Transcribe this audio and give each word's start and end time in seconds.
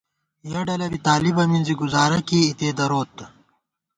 یَہ 0.51 0.61
ڈلہ 0.67 0.87
بی 0.91 0.99
طالِبہ 1.07 1.43
مِنزی 1.51 1.73
گزارہ 1.81 2.19
کېئی 2.27 2.47
اِتے 2.49 2.69
دروت 2.77 3.15